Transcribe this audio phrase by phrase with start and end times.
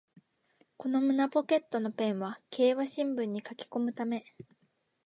[0.77, 4.25] この胸ポケットのペンは競馬新聞に書きこむため